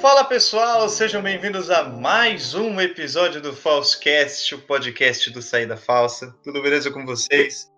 [0.00, 6.34] Fala pessoal, sejam bem-vindos a mais um episódio do Falsecast, o podcast do Saída Falsa.
[6.42, 7.70] Tudo beleza com vocês?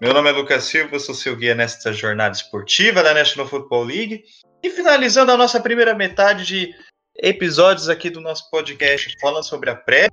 [0.00, 4.24] Meu nome é Lucas Silva, sou seu guia nesta jornada esportiva da National Football League.
[4.62, 6.74] E finalizando a nossa primeira metade de
[7.18, 10.10] episódios aqui do nosso podcast falando sobre a prévia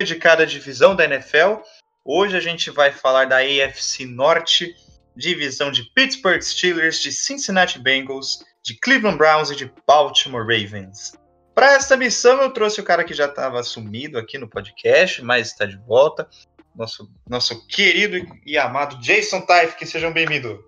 [0.00, 1.56] de cada divisão da NFL.
[2.04, 4.76] Hoje a gente vai falar da AFC Norte,
[5.16, 11.12] divisão de Pittsburgh Steelers, de Cincinnati Bengals, de Cleveland Browns e de Baltimore Ravens.
[11.54, 15.48] Para esta missão eu trouxe o cara que já estava sumido aqui no podcast, mas
[15.48, 16.28] está de volta,
[16.74, 20.58] nosso, nosso querido e amado Jason Taif, que sejam bem-vindos.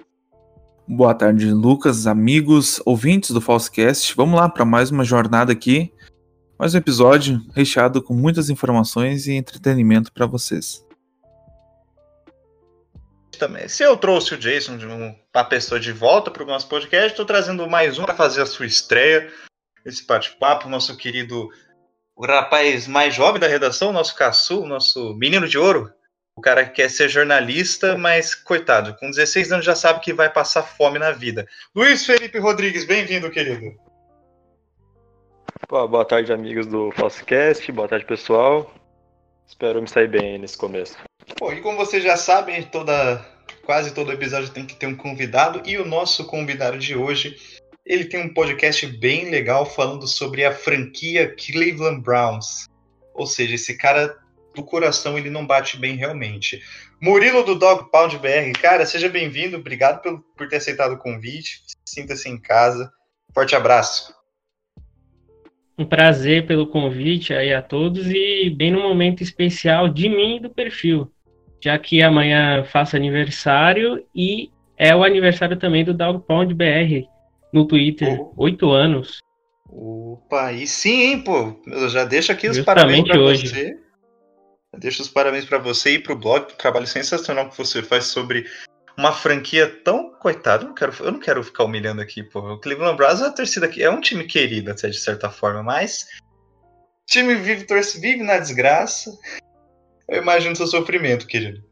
[0.86, 4.14] Boa tarde, Lucas, amigos, ouvintes do Falsecast.
[4.16, 5.92] Vamos lá para mais uma jornada aqui,
[6.58, 10.84] mais um episódio recheado com muitas informações e entretenimento para vocês.
[13.42, 13.66] Também.
[13.66, 17.10] Se eu trouxe o Jason de um, a pessoa de volta para o nosso podcast,
[17.10, 19.32] estou trazendo mais um para fazer a sua estreia,
[19.84, 21.50] esse bate-papo, nosso querido
[22.14, 25.92] o rapaz mais jovem da redação, nosso caçu, nosso menino de ouro,
[26.36, 30.30] o cara que quer ser jornalista, mas coitado, com 16 anos já sabe que vai
[30.30, 31.44] passar fome na vida.
[31.74, 33.76] Luiz Felipe Rodrigues, bem-vindo, querido.
[35.68, 37.72] Boa tarde, amigos do Falsecast.
[37.72, 38.72] Boa tarde, pessoal.
[39.52, 40.96] Espero me sair bem nesse começo.
[41.36, 43.22] Pô, e como vocês já sabem, toda,
[43.66, 45.60] quase todo episódio tem que ter um convidado.
[45.66, 47.36] E o nosso convidado de hoje,
[47.84, 52.66] ele tem um podcast bem legal falando sobre a franquia Cleveland Browns.
[53.14, 54.16] Ou seja, esse cara
[54.54, 56.62] do coração ele não bate bem realmente.
[56.98, 61.62] Murilo do Dog Pound BR, cara, seja bem-vindo, obrigado por, por ter aceitado o convite,
[61.86, 62.90] sinta-se em casa,
[63.34, 64.14] forte abraço.
[65.78, 70.40] Um prazer pelo convite aí a todos e bem no momento especial de mim e
[70.40, 71.10] do perfil,
[71.60, 77.06] já que amanhã faço aniversário e é o aniversário também do Dog Pound BR
[77.52, 78.72] no Twitter, oito oh.
[78.72, 79.18] anos.
[79.68, 81.58] Opa, e sim, hein, pô.
[81.66, 83.48] Eu já deixo aqui os Justamente parabéns pra hoje.
[83.48, 83.78] você.
[84.78, 88.46] Deixo os parabéns para você e para o blog, trabalho sensacional que você faz sobre
[88.96, 90.64] uma franquia tão coitado.
[90.64, 92.40] Eu não quero, eu não quero ficar humilhando aqui, pô.
[92.40, 95.62] O Cleveland Browns é a torcida aqui, é um time querido até de certa forma,
[95.62, 99.10] mas o time vive, torce, vive na desgraça.
[100.08, 101.62] Eu imagino seu sofrimento, querido.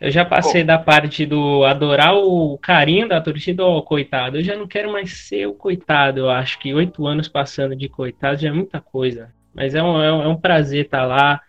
[0.00, 4.36] Eu já passei da parte do adorar o carinho da torcida ao coitado.
[4.36, 6.20] Eu já não quero mais ser o coitado.
[6.20, 9.32] Eu acho que oito anos passando de coitado já é muita coisa.
[9.54, 11.40] Mas é um, é um, é prazer estar lá,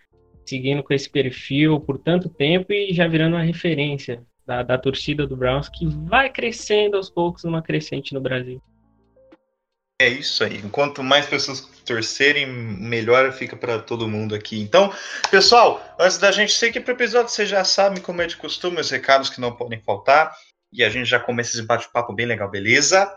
[0.45, 5.25] seguindo com esse perfil por tanto tempo e já virando uma referência da, da torcida
[5.25, 8.61] do Browns, que vai crescendo aos poucos numa crescente no Brasil.
[9.99, 10.57] É isso aí.
[10.57, 14.59] Enquanto mais pessoas torcerem, melhor fica para todo mundo aqui.
[14.59, 14.93] Então,
[15.31, 18.81] pessoal, antes da gente seguir para o episódio, vocês já sabem como é de costume,
[18.81, 20.35] os recados que não podem faltar.
[20.73, 23.09] E a gente já começa esse bate-papo bem legal, beleza?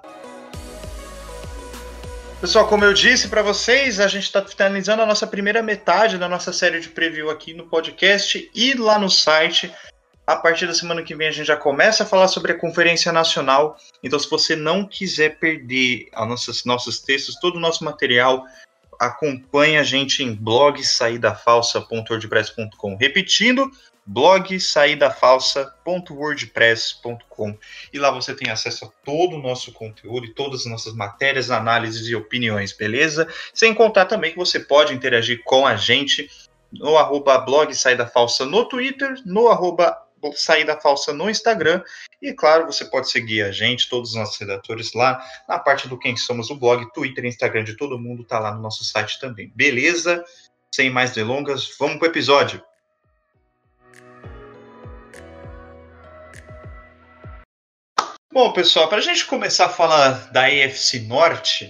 [2.41, 6.29] Pessoal, como eu disse para vocês, a gente está finalizando a nossa primeira metade da
[6.29, 9.75] nossa série de preview aqui no podcast e lá no site.
[10.25, 13.11] A partir da semana que vem a gente já começa a falar sobre a Conferência
[13.11, 13.77] Nacional.
[14.05, 18.45] Então, se você não quiser perder nossos, nossos textos, todo o nosso material,
[19.01, 22.97] acompanhe a gente em blog saídafalsa.wordpress.com.
[22.97, 23.69] Repetindo,
[24.09, 27.59] blog saídafalsa.wordpress.com
[27.93, 31.51] e lá você tem acesso a todo o nosso conteúdo e todas as nossas matérias,
[31.51, 33.29] análises e opiniões, beleza?
[33.53, 36.31] Sem contar também que você pode interagir com a gente
[36.73, 39.95] no arroba blog Saída Falsa no Twitter, no arroba
[40.35, 41.83] Saída Falsa no Instagram
[42.23, 45.99] e claro, você pode seguir a gente, todos os nossos redatores lá na parte do
[45.99, 49.53] Quem Somos, o blog, Twitter Instagram de todo mundo tá lá no nosso site também,
[49.55, 50.25] beleza?
[50.75, 52.67] Sem mais delongas, vamos pro episódio.
[58.41, 61.69] Bom, pessoal, para a gente começar a falar da AFC Norte,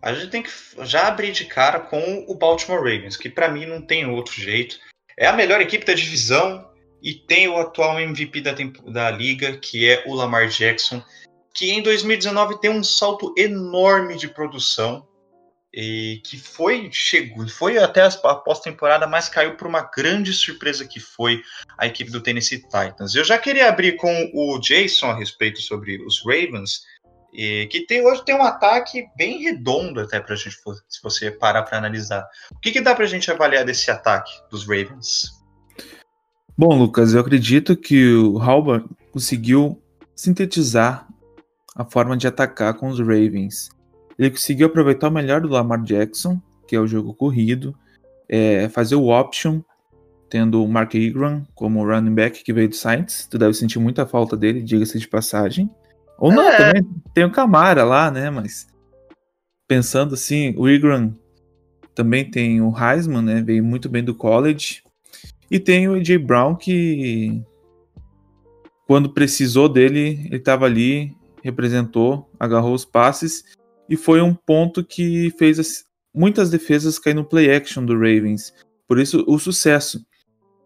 [0.00, 0.50] a gente tem que
[0.80, 4.78] já abrir de cara com o Baltimore Ravens, que para mim não tem outro jeito.
[5.14, 6.66] É a melhor equipe da divisão
[7.02, 8.54] e tem o atual MVP da,
[8.86, 11.04] da liga, que é o Lamar Jackson,
[11.52, 15.06] que em 2019 tem um salto enorme de produção
[15.76, 20.98] e que foi chegou, foi até a pós-temporada, mas caiu por uma grande surpresa que
[20.98, 21.42] foi
[21.76, 23.14] a equipe do Tennessee Titans.
[23.14, 26.80] Eu já queria abrir com o Jason a respeito sobre os Ravens,
[27.30, 30.56] e, que tem, hoje tem um ataque bem redondo até para a gente,
[30.88, 32.26] se você parar para analisar.
[32.50, 35.36] O que, que dá para a gente avaliar desse ataque dos Ravens?
[36.56, 39.78] Bom, Lucas, eu acredito que o Halbert conseguiu
[40.14, 41.06] sintetizar
[41.74, 43.68] a forma de atacar com os Ravens.
[44.18, 47.76] Ele conseguiu aproveitar o melhor do Lamar Jackson, que é o jogo corrido,
[48.28, 49.60] é, fazer o option,
[50.28, 53.26] tendo o Mark Ingram como running back que veio do Saints.
[53.26, 55.70] Tu deve sentir muita falta dele, diga-se de passagem.
[56.18, 56.56] Ou não, é.
[56.56, 58.30] também tem o Camara lá, né?
[58.30, 58.66] Mas
[59.68, 61.14] pensando assim, o Ingram
[61.94, 63.42] também tem o Heisman, né?
[63.42, 64.82] Veio muito bem do college.
[65.50, 67.42] E tem o AJ Brown que
[68.86, 73.44] quando precisou dele, ele estava ali, representou, agarrou os passes
[73.88, 75.84] e foi um ponto que fez as,
[76.14, 78.52] muitas defesas cair no play action do Ravens.
[78.88, 80.04] Por isso o sucesso.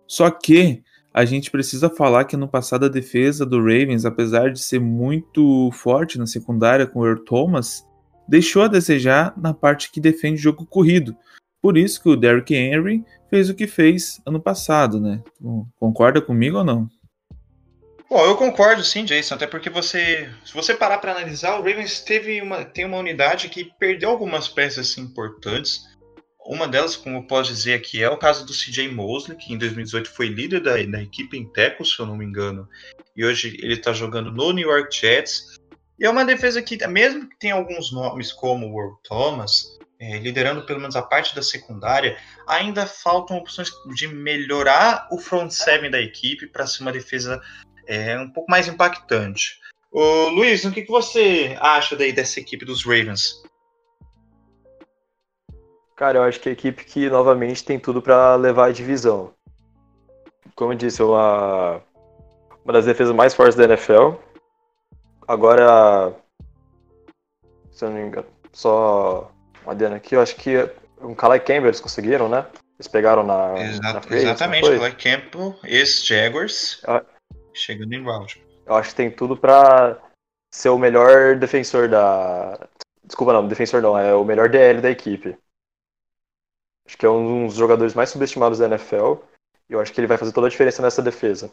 [0.07, 0.83] Só que
[1.13, 5.71] a gente precisa falar que no passado a defesa do Ravens, apesar de ser muito
[5.73, 7.85] forte na secundária com o Earl Thomas,
[8.29, 11.17] deixou a desejar na parte que defende o jogo corrido.
[11.61, 15.23] Por isso que o Derrick Henry fez o que fez ano passado, né?
[15.79, 16.89] Concorda comigo ou não?
[18.11, 22.01] Bom, eu concordo sim, Jason, até porque você, se você parar para analisar, o Ravens
[22.01, 25.89] teve uma, tem uma unidade que perdeu algumas peças assim, importantes.
[26.45, 29.59] Uma delas, como eu posso dizer aqui, é o caso do CJ Mosley, que em
[29.59, 32.69] 2018 foi líder da, da equipe em tackles, se eu não me engano,
[33.15, 35.45] e hoje ele está jogando no New York Jets.
[35.97, 40.19] E é uma defesa que, mesmo que tenha alguns nomes como o Earl Thomas, é,
[40.19, 42.17] liderando pelo menos a parte da secundária,
[42.49, 47.41] ainda faltam opções de melhorar o front seven da equipe para ser uma defesa
[47.87, 49.59] é, um pouco mais impactante.
[49.93, 53.43] Ô, Luiz, o que, que você acha daí dessa equipe dos Ravens?
[55.97, 59.35] Cara, eu acho que é a equipe que novamente tem tudo para levar a divisão.
[60.55, 61.83] Como eu disse, é uma,
[62.65, 64.13] uma das defesas mais fortes da NFL.
[65.27, 66.15] Agora,
[67.71, 69.31] se eu não me engano, só
[69.63, 70.69] uma adendo aqui, eu acho que
[71.01, 72.47] um Calais Campbell eles conseguiram, né?
[72.79, 73.59] Eles pegaram na.
[73.59, 77.05] Exato, na free, exatamente, Calais Campbell, ex-Jaguars, ah,
[77.55, 78.43] chegando em round.
[78.67, 80.01] Eu acho que tem tudo para
[80.53, 82.69] ser o melhor defensor da.
[83.05, 85.37] Desculpa, não, defensor não, é o melhor DL da equipe.
[86.87, 89.15] Acho que é um dos jogadores mais subestimados da NFL.
[89.69, 91.53] E eu acho que ele vai fazer toda a diferença nessa defesa.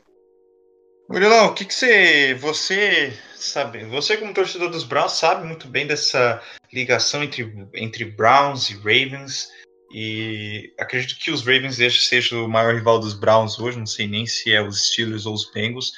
[1.09, 3.85] Murilão, o que, que você, você sabe?
[3.85, 6.41] Você como torcedor dos Browns sabe muito bem dessa
[6.73, 9.49] ligação entre, entre Browns e Ravens.
[9.91, 13.79] E acredito que os Ravens sejam o maior rival dos Browns hoje.
[13.79, 15.91] Não sei nem se é os Steelers ou os Bengals.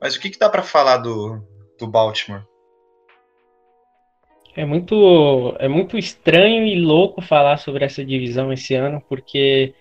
[0.00, 1.40] Mas o que, que dá para falar do,
[1.78, 2.42] do Baltimore?
[4.54, 9.74] É muito, é muito estranho e louco falar sobre essa divisão esse ano, porque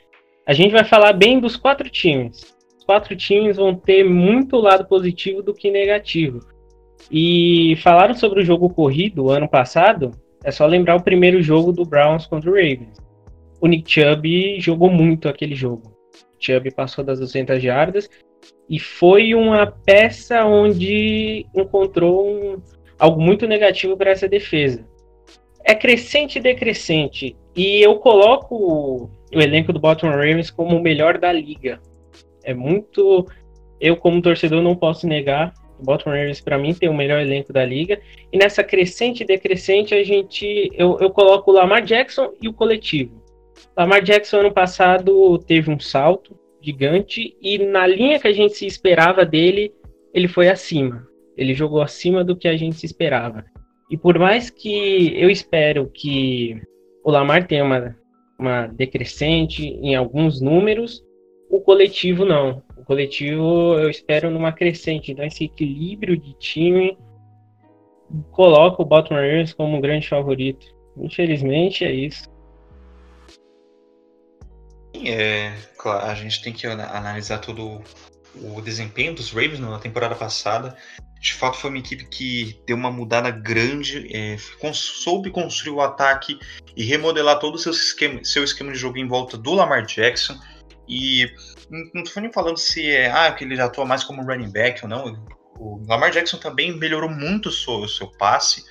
[0.46, 5.42] a gente vai falar bem dos quatro times quatro times vão ter muito lado positivo
[5.42, 6.40] do que negativo.
[7.12, 10.12] E falaram sobre o jogo corrido ano passado,
[10.44, 12.98] é só lembrar o primeiro jogo do Browns contra o Ravens.
[13.60, 15.96] O Nick Chubb jogou muito aquele jogo.
[16.40, 18.10] Chubb passou das 200 jardas
[18.70, 22.62] e foi uma peça onde encontrou um,
[23.00, 24.86] algo muito negativo para essa defesa.
[25.64, 27.36] É crescente e decrescente.
[27.56, 31.80] E eu coloco o, o elenco do Baltimore Ravens como o melhor da liga
[32.46, 33.28] é muito.
[33.82, 35.54] Eu, como torcedor, não posso negar.
[35.78, 38.00] O Baltimore Ravens, para mim, tem o melhor elenco da liga.
[38.32, 40.72] E nessa crescente e decrescente, a gente.
[40.74, 43.22] Eu, eu coloco o Lamar Jackson e o coletivo.
[43.78, 47.36] Lamar Jackson, ano passado, teve um salto gigante.
[47.42, 49.74] E na linha que a gente se esperava dele,
[50.14, 51.08] ele foi acima.
[51.38, 53.46] Ele jogou acima do que a gente se esperava.
[53.90, 56.60] E por mais que eu espero que
[57.04, 57.96] o Lamar tenha uma,
[58.40, 61.04] uma decrescente em alguns números,
[61.50, 62.64] o coletivo não.
[62.78, 66.98] O coletivo eu espero numa crescente, então esse equilíbrio de time
[68.32, 70.66] coloca o Baltimore Ravens como um grande favorito.
[70.98, 72.35] Infelizmente é isso.
[75.06, 77.84] É, claro, a gente tem que analisar todo
[78.42, 80.76] o desempenho dos Ravens na temporada passada.
[81.20, 84.38] De fato, foi uma equipe que deu uma mudada grande, é,
[84.74, 86.38] soube construir o ataque
[86.76, 90.38] e remodelar todo o seu esquema, seu esquema de jogo em volta do Lamar Jackson.
[90.88, 91.32] E
[91.94, 94.90] não estou nem falando se é ah, que ele atua mais como running back ou
[94.90, 95.26] não.
[95.58, 98.64] O Lamar Jackson também melhorou muito o seu, o seu passe,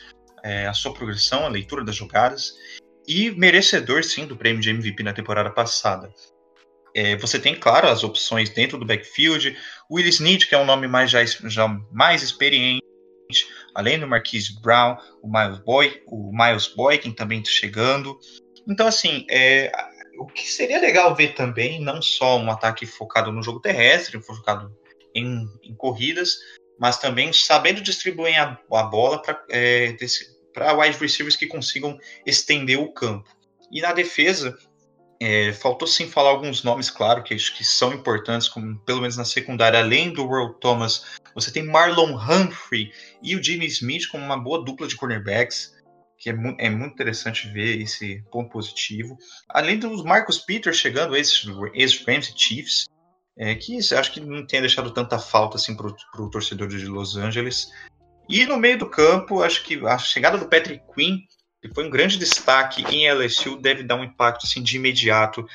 [0.44, 2.54] é, a sua progressão, a leitura das jogadas.
[3.06, 6.12] E merecedor, sim, do prêmio de MVP na temporada passada.
[6.94, 9.56] É, você tem, claro, as opções dentro do backfield.
[9.90, 12.82] O Will Smith, que é um nome mais, já, já mais experiente.
[13.74, 18.18] Além do Marquise Brown, o Miles Boy, o Miles Boykin também está chegando.
[18.68, 19.72] Então, assim, é,
[20.18, 24.74] o que seria legal ver também, não só um ataque focado no jogo terrestre, focado
[25.14, 26.38] em, em corridas,
[26.78, 29.92] mas também sabendo distribuir a, a bola para é,
[30.56, 33.28] wide receivers que consigam estender o campo.
[33.70, 34.56] E na defesa,
[35.20, 39.16] é, faltou sim falar alguns nomes, claro, que acho que são importantes, como pelo menos
[39.16, 42.92] na secundária, além do World Thomas, você tem Marlon Humphrey
[43.22, 45.74] e o Jimmy Smith como uma boa dupla de cornerbacks
[46.24, 49.18] que é, mu é muito interessante ver esse ponto positivo.
[49.48, 52.86] Além dos Marcos Peters chegando, ex-Rams e Chiefs,
[53.36, 57.16] é, que acho que não tenha deixado tanta falta assim para o torcedor de Los
[57.16, 57.70] Angeles.
[58.28, 61.18] E no meio do campo, acho que a chegada do Patrick Quinn
[61.62, 65.46] Ele foi um grande destaque em LSU, deve dar um impacto assim, de imediato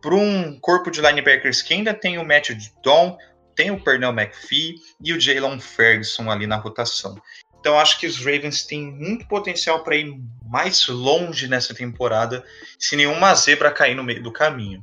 [0.00, 3.18] para um corpo de linebackers que ainda tem o Matthew Don,
[3.54, 7.20] tem o Pernell McPhee e o Jalen Ferguson ali na rotação.
[7.60, 12.42] Então acho que os Ravens têm muito potencial para ir mais longe nessa temporada,
[12.78, 14.82] se nenhuma zebra cair no meio do caminho.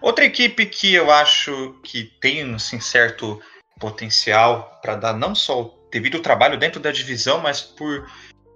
[0.00, 3.40] Outra equipe que eu acho que tem assim, certo
[3.80, 8.06] potencial para dar não só devido ao trabalho dentro da divisão, mas por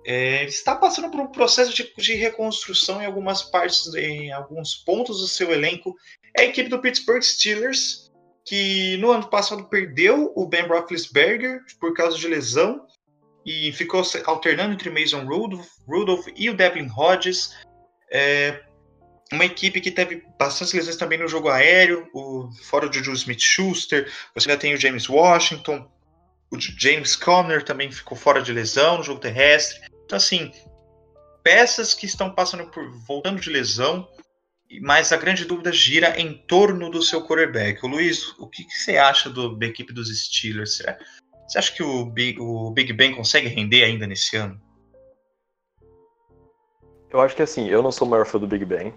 [0.07, 5.21] é, está passando por um processo de, de, reconstrução em algumas partes, em alguns pontos
[5.21, 5.97] do seu elenco.
[6.37, 8.12] É a equipe do Pittsburgh Steelers,
[8.45, 12.87] que no ano passado perdeu o Ben Roethlisberger por causa de lesão
[13.47, 17.57] e ficou alternando entre Mason Rudolph, Rudolph e o Devlin Hodges.
[18.11, 18.62] É,
[19.33, 24.11] uma equipe que teve bastante lesões também no jogo aéreo, o, fora o Juju Smith-Schuster,
[24.35, 25.90] você ainda tem o James Washington,
[26.50, 29.81] o James Conner também ficou fora de lesão no jogo terrestre.
[30.04, 30.52] Então, assim,
[31.43, 34.09] peças que estão passando por voltando de lesão,
[34.81, 37.85] mas a grande dúvida gira em torno do seu quarterback.
[37.85, 40.83] O Luiz, o que, que você acha do, da equipe dos Steelers?
[41.49, 44.61] Você acha que o Big, o Big Ben consegue render ainda nesse ano?
[47.11, 48.93] Eu acho que assim, eu não sou o maior fã do Big Ben,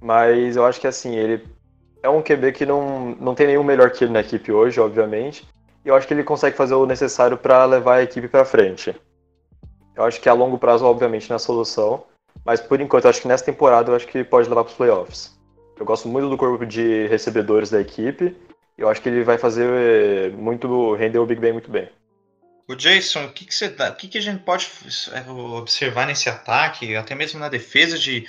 [0.00, 1.46] mas eu acho que assim, ele
[2.02, 5.46] é um QB que não, não tem nenhum melhor que ele na equipe hoje, obviamente.
[5.84, 8.94] E eu acho que ele consegue fazer o necessário para levar a equipe para frente.
[9.94, 12.04] Eu acho que a longo prazo, obviamente, não é a solução.
[12.44, 15.36] Mas por enquanto, acho que nessa temporada eu acho que pode levar para os playoffs.
[15.78, 18.36] Eu gosto muito do corpo de recebedores da equipe.
[18.78, 20.94] E eu acho que ele vai fazer muito.
[20.94, 21.88] render o Big Ben muito bem.
[22.68, 24.68] O Jason, o que, que, você, o que, que a gente pode
[25.56, 28.26] observar nesse ataque, até mesmo na defesa de,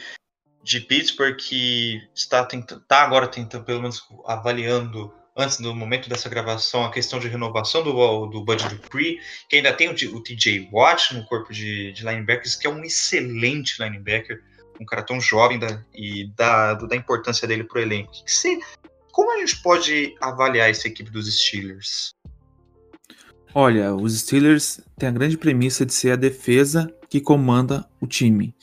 [0.67, 6.27] de Pittsburgh, que está, tentando, está agora tentando, pelo menos avaliando antes do momento dessa
[6.27, 10.67] gravação, a questão de renovação do, do Bud Dupree, que ainda tem o, o TJ
[10.73, 14.43] Watt no corpo de, de, linebackers, que é um excelente linebacker,
[14.77, 18.11] um cara tão jovem da, e da, da importância dele para o elenco.
[18.25, 18.59] Você,
[19.13, 22.13] como a gente pode avaliar essa equipe dos Steelers?
[23.53, 28.53] Olha, os Steelers têm a grande premissa de ser a defesa que comanda o time.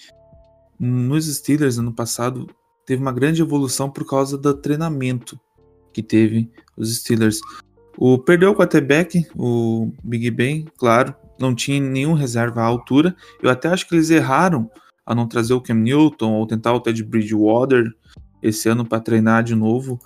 [0.79, 2.49] Nos Steelers, ano passado,
[2.87, 5.39] teve uma grande evolução por causa do treinamento
[5.93, 7.41] que teve os Steelers.
[7.97, 13.15] O perdeu o quarterback, o Big Ben, claro, não tinha nenhum reserva à altura.
[13.43, 14.71] Eu até acho que eles erraram
[15.07, 17.93] a não trazer o Cam Newton ou tentar o Ted Bridgewater
[18.43, 19.99] esse ano para treinar de novo.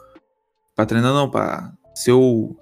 [0.74, 2.56] Para treinar não, para ser o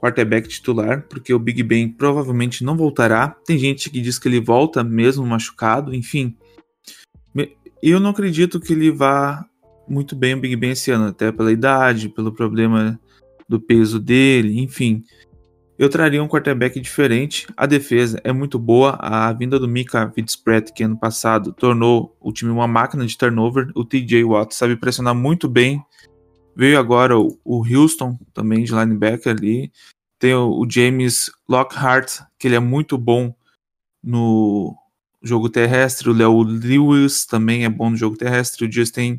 [0.00, 3.28] quarterback titular, porque o Big Ben provavelmente não voltará.
[3.44, 6.36] Tem gente que diz que ele volta mesmo machucado, enfim.
[7.82, 9.44] Eu não acredito que ele vá
[9.88, 12.98] muito bem o Big Ben esse ano, até pela idade, pelo problema
[13.48, 15.04] do peso dele, enfim.
[15.78, 17.46] Eu traria um quarterback diferente.
[17.54, 18.96] A defesa é muito boa.
[18.98, 23.70] A vinda do Mika Fitzpatrick, que ano passado tornou o time uma máquina de turnover.
[23.74, 25.84] O TJ Watt sabe pressionar muito bem.
[26.56, 29.70] Veio agora o, Houston, também de linebacker ali.
[30.18, 33.34] Tem o James Lockhart, que ele é muito bom
[34.02, 34.74] no
[35.26, 36.08] jogo terrestre.
[36.08, 38.66] O Leo Lewis também é bom no jogo terrestre.
[38.66, 39.18] O Justin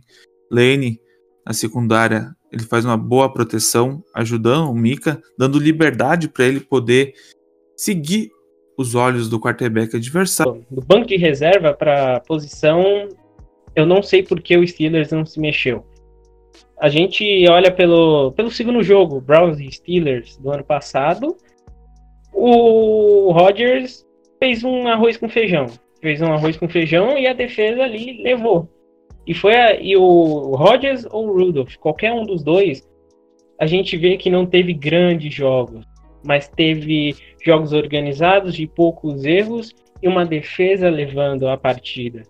[0.52, 1.00] Lane,
[1.46, 7.14] na secundária, ele faz uma boa proteção, ajudando o Mika, dando liberdade para ele poder
[7.76, 8.32] seguir
[8.78, 10.66] os olhos do quarterback adversário.
[10.70, 13.10] Do banco de reserva para posição,
[13.76, 15.86] eu não sei por que o Steelers não se mexeu.
[16.80, 21.36] A gente olha pelo, pelo segundo jogo, Browns e Steelers do ano passado,
[22.32, 24.06] o Rodgers
[24.38, 25.66] fez um arroz com feijão.
[26.02, 28.70] Fez um arroz com feijão e a defesa ali levou.
[29.26, 32.88] E foi a, e o Rodgers ou o Rudolph, qualquer um dos dois,
[33.60, 35.86] a gente vê que não teve grandes jogos,
[36.26, 42.24] mas teve jogos organizados de poucos erros e uma defesa levando a partida.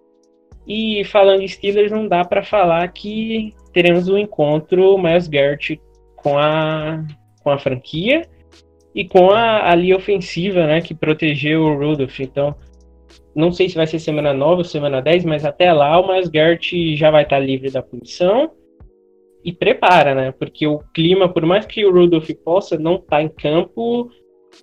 [0.65, 5.79] E falando de Steelers, não dá para falar que teremos um encontro Miles Garrett
[6.15, 7.05] com a,
[7.41, 8.23] com a franquia
[8.93, 12.19] e com a, a linha ofensiva, né, que protegeu o Rudolph.
[12.19, 12.55] Então,
[13.37, 16.95] não sei se vai ser semana 9 ou semana 10, mas até lá o Garrett
[16.95, 18.51] já vai estar livre da punição.
[19.45, 20.31] E prepara, né?
[20.31, 24.09] Porque o clima, por mais que o Rudolph possa não estar em campo,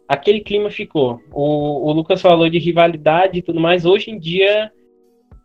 [0.09, 1.21] aquele clima ficou.
[1.33, 3.87] O, o Lucas falou de rivalidade e tudo mais.
[3.87, 4.73] Hoje em dia,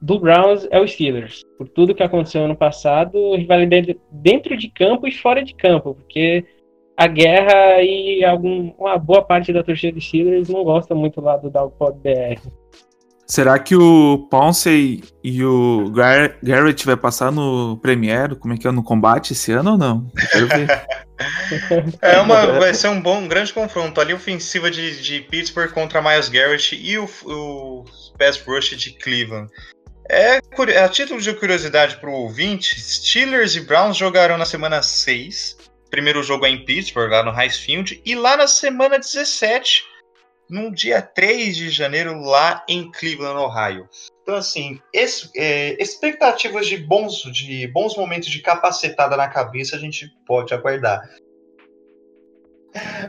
[0.02, 1.44] do Browns é o Steelers.
[1.56, 6.44] Por tudo que aconteceu ano passado, rivalidade dentro de campo e fora de campo, porque
[6.98, 11.38] a guerra e algum, uma boa parte da torcida dos Steelers não gosta muito lá
[11.38, 12.42] do Dogpod BR.
[13.30, 18.36] Será que o Pouncey e o Gar Garrett vai passar no Premiere?
[18.36, 20.12] Como é que é no combate esse ano ou não?
[20.32, 20.68] Quero ver.
[22.02, 24.00] É uma, vai ser um bom, um grande confronto.
[24.00, 27.84] Ali, ofensiva de, de Pittsburgh contra Miles Garrett e o, o
[28.18, 29.52] pass rush de Cleveland.
[30.10, 30.40] É,
[30.82, 35.58] a título de curiosidade para o ouvinte, Steelers e Browns jogaram na semana 6.
[35.90, 38.02] Primeiro jogo é em Pittsburgh, lá no Heinz Field.
[38.06, 39.84] E lá na semana 17,
[40.50, 43.88] no dia 3 de janeiro, lá em Cleveland, Ohio.
[44.24, 49.80] Então, assim, esse, é, expectativas de bons, de bons momentos de capacetada na cabeça a
[49.80, 51.08] gente pode aguardar.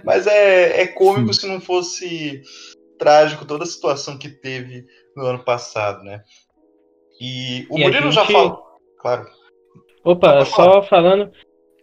[0.04, 2.42] Mas é, é cômico se não fosse
[2.98, 4.84] trágico toda a situação que teve
[5.16, 6.22] no ano passado, né?
[7.20, 8.14] E o e Murilo gente...
[8.14, 8.62] já falou.
[8.98, 9.26] Claro.
[10.04, 11.30] Opa, só falando,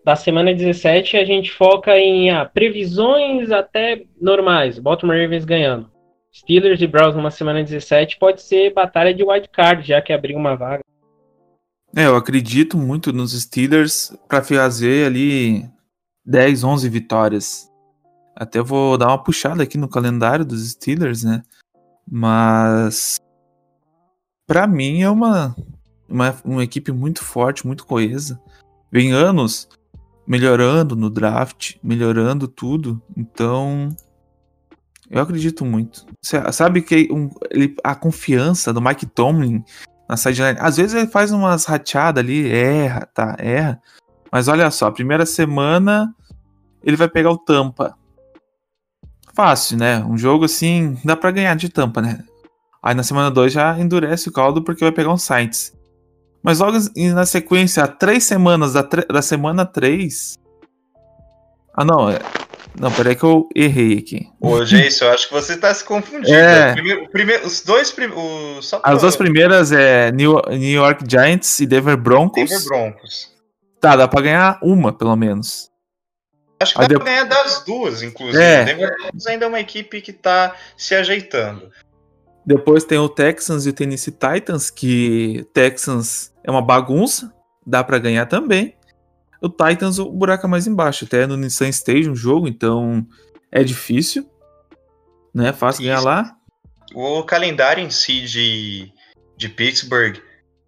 [0.08, 4.80] da semana 17 a gente foca em ah, previsões até normais.
[4.80, 5.92] Baltimore Ravens ganhando.
[6.34, 10.38] Steelers e Browns numa semana 17 pode ser batalha de wild card, já que abriu
[10.38, 10.82] uma vaga.
[11.94, 15.66] É, eu acredito muito nos Steelers para fazer ali
[16.26, 17.70] 10, 11 vitórias.
[18.34, 21.44] Até vou dar uma puxada aqui no calendário dos Steelers, né?
[22.10, 23.18] Mas
[24.48, 25.54] para mim é uma,
[26.08, 28.42] uma uma equipe muito forte, muito coesa.
[28.90, 29.68] Vem anos
[30.27, 33.01] melhorando no draft, melhorando tudo.
[33.15, 33.96] Então,
[35.10, 36.05] eu acredito muito.
[36.51, 39.63] sabe que um, ele, a confiança do Mike Tomlin
[40.07, 43.81] na sideline, às vezes ele faz umas rateadas ali, erra, tá, erra.
[44.31, 46.13] Mas olha só, primeira semana
[46.84, 47.98] ele vai pegar o Tampa.
[49.34, 50.03] Fácil, né?
[50.03, 52.24] Um jogo assim, dá para ganhar de Tampa, né?
[52.81, 55.76] Aí na semana 2 já endurece o caldo porque vai pegar um Saints.
[56.48, 56.77] Mas logo
[57.13, 60.36] na sequência, três semanas da, da semana 3.
[61.75, 62.10] Ah, não.
[62.10, 62.20] É...
[62.80, 64.30] Não, peraí que eu errei aqui.
[64.39, 66.34] Ô, Jason, eu acho que você tá se confundindo.
[66.34, 66.72] É.
[66.72, 67.94] O primeiro, o primeiro, os dois.
[68.82, 72.50] As duas primeiras é New, New York Giants e Denver Broncos.
[72.50, 73.30] Denver Broncos.
[73.82, 75.70] Tá, dá pra ganhar uma, pelo menos.
[76.62, 77.10] Acho que Aí dá depois...
[77.10, 78.42] pra ganhar das duas, inclusive.
[78.42, 78.63] É.
[78.63, 81.70] Denver Broncos ainda é uma equipe que tá se ajeitando.
[82.48, 87.33] Depois tem o Texans e o Tennessee Titans, que Texans é uma bagunça,
[87.66, 88.74] dá para ganhar também.
[89.42, 93.05] O Titans, o buraco é mais embaixo, até no Nissan Stage, um jogo, então
[93.51, 94.27] é difícil,
[95.33, 95.51] né?
[95.51, 95.90] Fácil Isso.
[95.90, 96.36] ganhar lá.
[96.96, 98.92] O calendário em si de,
[99.36, 100.18] de Pittsburgh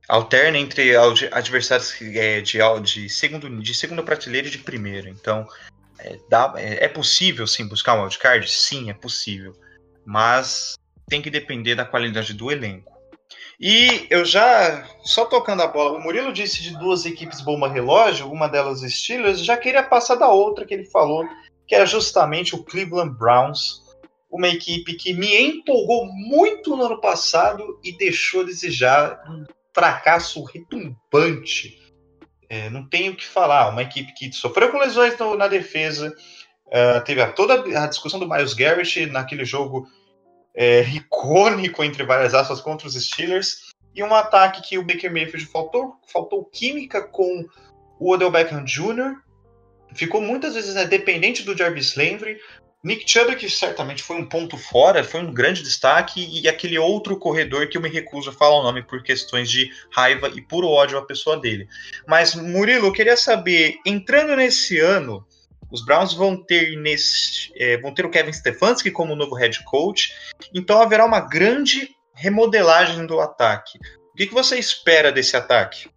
[0.10, 0.96] alterna entre
[1.32, 5.10] adversários é, de, de, segundo, de segunda prateleira e de primeira.
[5.10, 5.48] Então,
[5.98, 8.52] é, dá, é, é possível sim buscar um wildcard?
[8.52, 9.56] Sim, é possível.
[10.06, 10.76] Mas
[11.08, 12.99] tem que depender da qualidade do elenco.
[13.60, 18.32] E eu já, só tocando a bola, o Murilo disse de duas equipes bomba relógio,
[18.32, 21.28] uma delas Steelers, já queria passar da outra que ele falou,
[21.68, 23.82] que era justamente o Cleveland Browns,
[24.32, 30.42] uma equipe que me empolgou muito no ano passado e deixou a desejar um fracasso
[30.44, 31.78] retumbante.
[32.50, 36.16] É, não tenho o que falar, uma equipe que sofreu com lesões na defesa,
[36.68, 39.86] uh, teve a, toda a discussão do Miles Garrett naquele jogo
[40.60, 43.70] é, icônico, entre várias aspas, contra os Steelers.
[43.96, 47.46] E um ataque que o Baker Mayfield faltou, faltou química com
[47.98, 49.16] o Odell Beckham Jr.
[49.96, 52.38] Ficou muitas vezes né, dependente do Jarvis Landry.
[52.84, 57.18] Nick Chubb, que certamente foi um ponto fora, foi um grande destaque, e aquele outro
[57.18, 60.68] corredor que eu me recuso a falar o nome por questões de raiva e puro
[60.68, 61.68] ódio à pessoa dele.
[62.08, 65.26] Mas, Murilo, eu queria saber, entrando nesse ano,
[65.72, 70.14] os Browns vão ter nesse, é, vão ter o Kevin Stefanski como novo head coach,
[70.54, 73.78] então haverá uma grande remodelagem do ataque.
[74.12, 75.90] O que, que você espera desse ataque?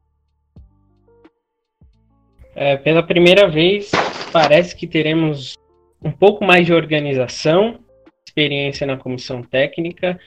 [2.55, 3.91] É, pela primeira vez,
[4.31, 5.55] parece que teremos
[6.05, 7.81] um pouco mais de organização,
[8.27, 10.21] experiência na comissão técnica.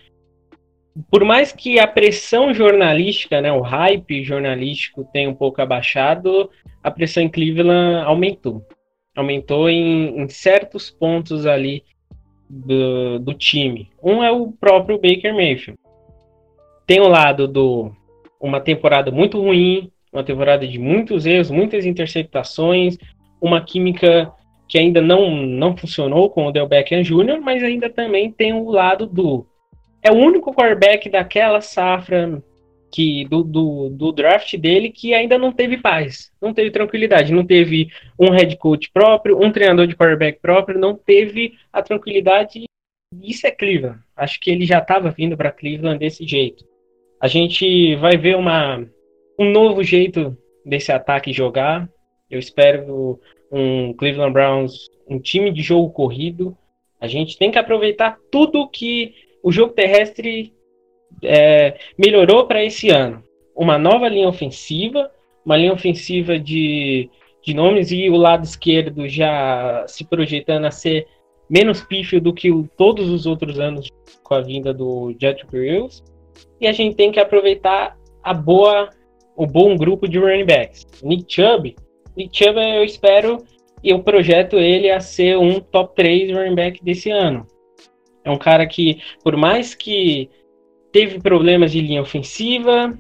[1.11, 6.49] Por mais que a pressão jornalística, né, o hype jornalístico tenha um pouco abaixado,
[6.81, 8.65] a pressão em Cleveland aumentou
[9.15, 11.83] aumentou em, em certos pontos ali
[12.49, 13.89] do, do, time.
[14.03, 15.79] Um é o próprio Baker Mayfield.
[16.85, 17.91] Tem o lado do
[18.39, 22.97] uma temporada muito ruim, uma temporada de muitos erros, muitas interceptações,
[23.41, 24.31] uma química
[24.67, 28.69] que ainda não, não funcionou com o Del Beckham Jr., mas ainda também tem o
[28.69, 29.45] lado do
[30.01, 32.43] é o único quarterback daquela safra
[32.91, 37.45] que do, do, do, draft dele que ainda não teve paz, não teve tranquilidade, não
[37.45, 42.63] teve um head coach próprio, um treinador de quarterback próprio, não teve a tranquilidade.
[43.21, 43.99] Isso é Cleveland.
[44.15, 46.65] Acho que ele já estava vindo para Cleveland desse jeito.
[47.19, 48.85] A gente vai ver uma,
[49.37, 51.89] um novo jeito desse ataque jogar.
[52.29, 53.19] Eu espero
[53.51, 56.57] um Cleveland Browns, um time de jogo corrido.
[56.99, 60.54] A gente tem que aproveitar tudo que o jogo terrestre
[61.23, 63.23] é, melhorou para esse ano.
[63.55, 65.09] Uma nova linha ofensiva,
[65.45, 67.09] uma linha ofensiva de,
[67.43, 71.07] de nomes e o lado esquerdo já se projetando a ser
[71.49, 73.87] menos pífio do que o, todos os outros anos
[74.23, 76.03] com a vinda do Jet Grills.
[76.59, 78.89] E a gente tem que aproveitar a boa,
[79.35, 80.85] o bom grupo de running backs.
[81.03, 81.75] Nick Chubb,
[82.17, 83.37] Nick Chubb eu espero
[83.83, 87.45] e eu projeto ele a ser um top 3 running back desse ano.
[88.23, 90.29] É um cara que, por mais que
[90.95, 92.97] teve problemas de linha ofensiva,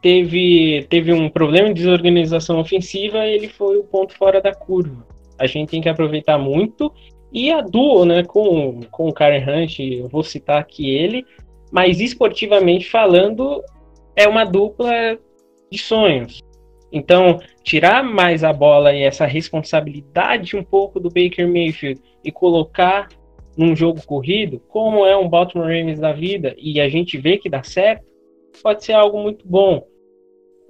[0.00, 5.04] teve, teve um problema de desorganização ofensiva, ele foi o ponto fora da curva.
[5.36, 6.92] A gente tem que aproveitar muito.
[7.32, 11.26] E a duo, né, com, com o Karen Hunt, eu vou citar aqui ele,
[11.72, 13.60] mas esportivamente falando,
[14.14, 15.18] é uma dupla
[15.68, 16.38] de sonhos.
[16.92, 23.08] Então, tirar mais a bola e essa responsabilidade um pouco do Baker Mayfield e colocar
[23.56, 27.50] num jogo corrido, como é um Baltimore Ravens da vida, e a gente vê que
[27.50, 28.04] dá certo,
[28.62, 29.86] pode ser algo muito bom.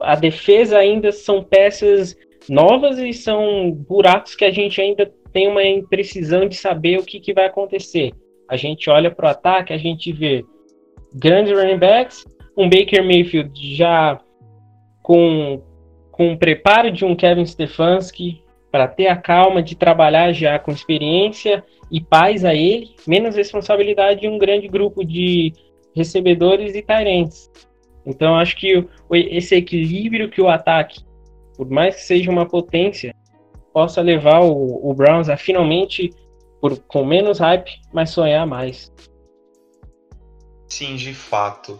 [0.00, 2.16] A defesa ainda são peças
[2.48, 7.20] novas e são buracos que a gente ainda tem uma imprecisão de saber o que,
[7.20, 8.12] que vai acontecer.
[8.48, 10.44] A gente olha para o ataque, a gente vê
[11.14, 14.20] grandes running backs, um Baker Mayfield já
[15.02, 15.62] com,
[16.10, 18.41] com o preparo de um Kevin Stefanski
[18.72, 24.22] para ter a calma de trabalhar já com experiência e paz a ele, menos responsabilidade
[24.22, 25.52] de um grande grupo de
[25.94, 27.50] recebedores e tarentes.
[28.06, 31.04] Então acho que esse equilíbrio que o ataque,
[31.54, 33.14] por mais que seja uma potência,
[33.74, 36.10] possa levar o, o Browns a finalmente,
[36.58, 38.90] por, com menos hype, mas sonhar mais.
[40.66, 41.78] Sim, de fato.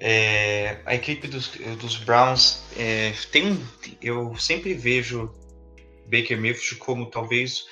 [0.00, 3.58] É, a equipe dos, dos Browns é, tem.
[4.00, 5.32] Eu sempre vejo
[6.08, 7.66] Baker Mayfield como talvez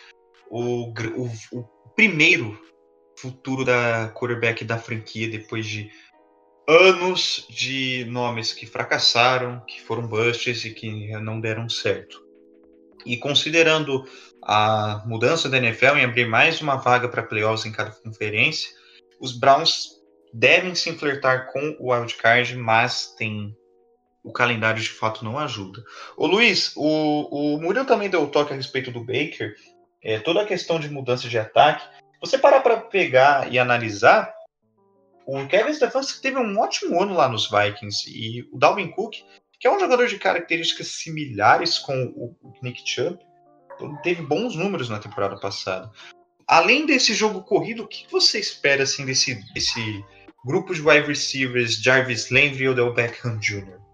[0.50, 2.58] o, o, o primeiro
[3.18, 5.90] futuro da quarterback da franquia depois de
[6.68, 12.24] anos de nomes que fracassaram, que foram busts e que não deram certo.
[13.04, 14.04] E considerando
[14.42, 18.70] a mudança da NFL em abrir mais uma vaga para playoffs em cada conferência,
[19.20, 19.96] os Browns
[20.34, 23.56] devem se flertar com o wildcard, mas tem
[24.26, 25.84] o calendário de fato não ajuda.
[26.16, 29.54] O Luiz, o, o Murilo também deu o toque a respeito do Baker,
[30.02, 31.86] é, toda a questão de mudança de ataque.
[32.20, 34.34] Você parar para pegar e analisar,
[35.24, 39.14] o Kevin Stefanski teve um ótimo ano lá nos Vikings e o Dalvin Cook,
[39.60, 43.18] que é um jogador de características similares com o Nick Chubb,
[44.02, 45.88] teve bons números na temporada passada.
[46.48, 50.04] Além desse jogo corrido, o que você espera assim desse, desse
[50.44, 53.85] grupo de wide receivers Jarvis Landry e Odell Beckham Jr.?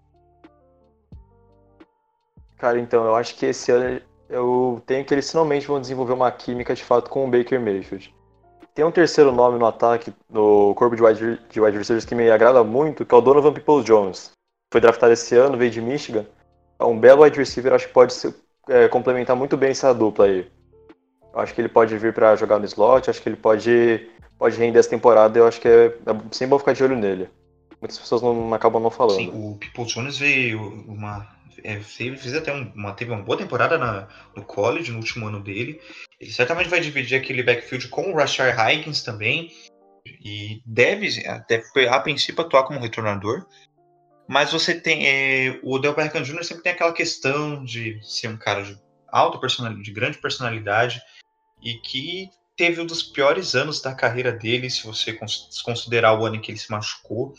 [2.63, 3.99] Cara, então, eu acho que esse ano
[4.29, 8.15] eu tenho que eles finalmente vão desenvolver uma química de fato com o Baker Mayfield.
[8.73, 12.31] Tem um terceiro nome no ataque, no corpo de wide, de wide receivers que me
[12.31, 14.31] agrada muito, que é o Donovan Peoples Jones.
[14.71, 16.25] Foi draftado esse ano, veio de Michigan.
[16.79, 18.15] É um belo wide receiver, acho que pode
[18.69, 20.49] é, complementar muito bem essa dupla aí.
[21.33, 24.57] Eu acho que ele pode vir para jogar no slot, acho que ele pode pode
[24.57, 27.27] render essa temporada, eu acho que é, é sempre bom ficar de olho nele.
[27.81, 29.17] Muitas pessoas não acabam não falando.
[29.17, 31.27] Sim, o People Jones veio uma.
[31.63, 35.79] É, fez até uma, teve uma boa temporada na, no college, no último ano dele.
[36.19, 39.51] Ele certamente vai dividir aquele backfield com o Rashard Higgins também.
[40.05, 43.45] E deve, até a princípio, atuar como retornador.
[44.27, 45.07] Mas você tem.
[45.07, 46.43] É, o Odell Beckham Jr.
[46.43, 48.77] sempre tem aquela questão de ser um cara de
[49.09, 51.01] alta personalidade, de grande personalidade,
[51.61, 55.17] e que teve um dos piores anos da carreira dele, se você
[55.63, 57.33] considerar o ano em que ele se machucou.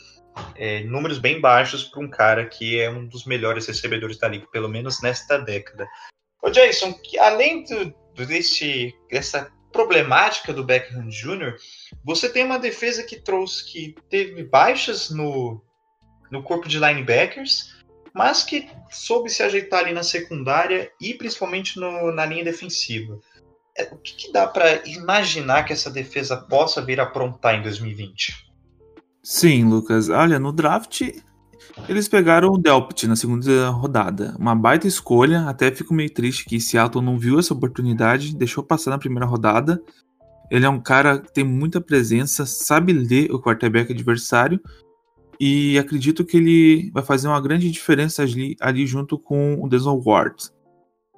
[0.55, 4.47] É, números bem baixos para um cara que é um dos melhores recebedores da liga,
[4.51, 5.87] pelo menos nesta década.
[6.41, 11.55] Ô Jason, que além do, desse, dessa problemática do Beckham Jr.,
[12.03, 15.61] você tem uma defesa que trouxe que teve baixas no,
[16.31, 17.75] no corpo de linebackers,
[18.13, 23.19] mas que soube se ajeitar ali na secundária e principalmente no, na linha defensiva.
[23.77, 27.61] É, o que, que dá para imaginar que essa defesa possa vir a aprontar em
[27.61, 28.54] 2020?
[29.25, 30.07] Sim, Lucas.
[30.07, 31.01] Olha, no draft
[31.89, 34.35] eles pegaram o Delpit na segunda rodada.
[34.37, 35.49] Uma baita escolha.
[35.49, 39.81] Até fico meio triste que Seattle não viu essa oportunidade, deixou passar na primeira rodada.
[40.51, 44.61] Ele é um cara que tem muita presença, sabe ler o quarterback adversário
[45.39, 50.01] e acredito que ele vai fazer uma grande diferença ali, ali junto com o Denzel
[50.05, 50.51] Ward.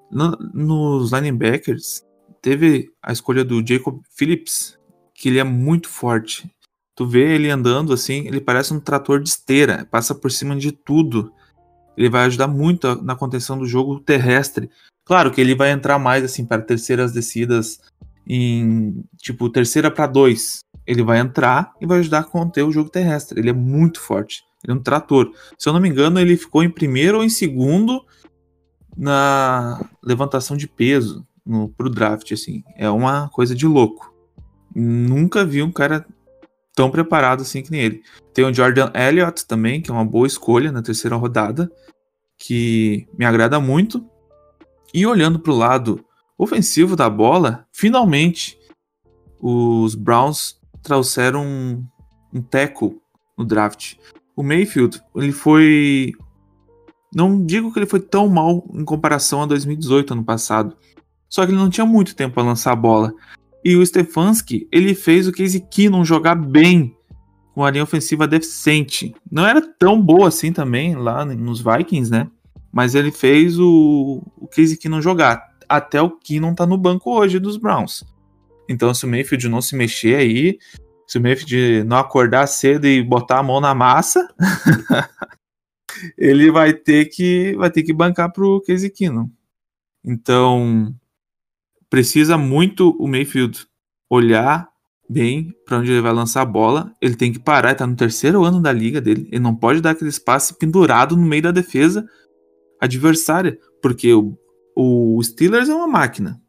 [0.09, 2.03] No, nos linebackers,
[2.41, 4.79] teve a escolha do Jacob Phillips,
[5.13, 6.49] que ele é muito forte.
[6.97, 10.71] Tu vê ele andando assim, ele parece um trator de esteira, passa por cima de
[10.71, 11.31] tudo.
[11.95, 14.67] Ele vai ajudar muito na contenção do jogo terrestre.
[15.05, 17.79] Claro que ele vai entrar mais assim para terceiras descidas
[18.25, 20.61] em tipo terceira para dois.
[20.87, 23.39] Ele vai entrar e vai ajudar a conter o jogo terrestre.
[23.39, 24.43] Ele é muito forte.
[24.63, 25.31] Ele é um trator.
[25.55, 28.03] Se eu não me engano, ele ficou em primeiro ou em segundo
[28.97, 32.63] na levantação de peso no, pro draft, assim.
[32.75, 34.11] É uma coisa de louco.
[34.75, 36.03] Nunca vi um cara
[36.77, 38.03] tão preparado assim que nem ele.
[38.35, 41.71] Tem o Jordan Elliott também, que é uma boa escolha na terceira rodada,
[42.37, 44.07] que me agrada muito.
[44.93, 46.05] E olhando para o lado
[46.37, 48.59] ofensivo da bola, finalmente
[49.41, 51.83] os Browns trouxeram um,
[52.31, 52.43] um
[53.35, 53.95] no draft.
[54.35, 56.11] O Mayfield, ele foi.
[57.11, 60.77] Não digo que ele foi tão mal em comparação a 2018, ano passado.
[61.27, 63.11] Só que ele não tinha muito tempo para lançar a bola.
[63.67, 66.95] E o Stefanski, ele fez o Casey Keenum jogar bem,
[67.53, 69.13] com a linha ofensiva decente.
[69.29, 72.31] Não era tão boa assim também lá nos Vikings, né?
[72.71, 75.53] Mas ele fez o, o Casey Keenum jogar.
[75.67, 78.05] Até o Keenum tá no banco hoje dos Browns.
[78.69, 80.57] Então, se o Mayfield não se mexer aí,
[81.05, 84.25] se o Mayfield não acordar cedo e botar a mão na massa,
[86.17, 89.29] ele vai ter que vai ter que bancar pro Casey Keenum.
[90.05, 90.95] Então,
[91.89, 93.65] precisa muito o Mayfield
[94.09, 94.67] olhar
[95.09, 96.91] bem para onde ele vai lançar a bola.
[97.01, 99.27] Ele tem que parar, ele tá no terceiro ano da liga dele.
[99.31, 102.05] Ele não pode dar aquele espaço pendurado no meio da defesa
[102.79, 104.37] adversária, porque o,
[104.75, 106.39] o Steelers é uma máquina.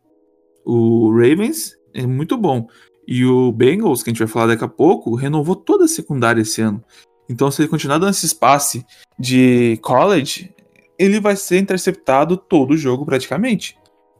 [0.64, 2.66] O Ravens é muito bom.
[3.06, 6.42] E o Bengals, que a gente vai falar daqui a pouco, renovou toda a secundária
[6.42, 6.84] esse ano.
[7.28, 8.84] Então, se ele continuar dando esse espaço
[9.18, 10.54] de college,
[10.98, 13.78] ele vai ser interceptado todo o jogo praticamente.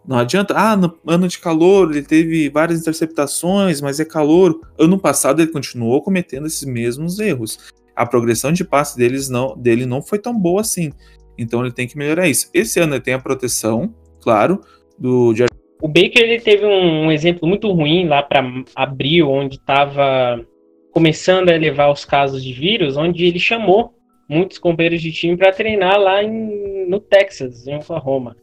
[0.08, 4.58] Não adianta, ah, no ano de calor ele teve várias interceptações, mas é calor.
[4.78, 7.58] Ano passado ele continuou cometendo esses mesmos erros.
[7.94, 10.92] A progressão de passe deles não, dele não foi tão boa assim.
[11.36, 12.48] Então ele tem que melhorar isso.
[12.54, 14.62] Esse ano ele tem a proteção, claro,
[14.98, 15.34] do
[15.80, 18.42] o Baker ele teve um, exemplo muito ruim lá para
[18.74, 20.44] abril, onde estava
[20.90, 23.92] começando a elevar os casos de vírus, onde ele chamou
[24.28, 28.34] muitos companheiros de time para treinar lá em, no Texas, em Oklahoma.